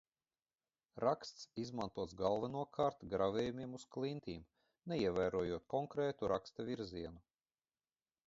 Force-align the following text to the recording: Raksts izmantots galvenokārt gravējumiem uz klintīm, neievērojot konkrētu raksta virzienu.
Raksts 1.03 1.43
izmantots 1.63 2.15
galvenokārt 2.21 3.03
gravējumiem 3.11 3.77
uz 3.79 3.85
klintīm, 3.97 4.47
neievērojot 4.93 5.67
konkrētu 5.77 6.31
raksta 6.33 6.65
virzienu. 6.71 7.23